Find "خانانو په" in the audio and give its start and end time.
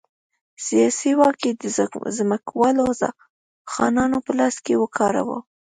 3.73-4.31